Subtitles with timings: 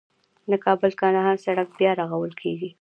[0.51, 2.69] د کابل- کندهار سړک بیا رغول کیږي